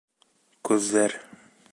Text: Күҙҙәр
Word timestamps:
Күҙҙәр 0.69 1.17